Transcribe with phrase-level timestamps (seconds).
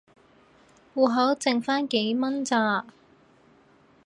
[0.95, 2.87] 戶口剩番幾蚊咋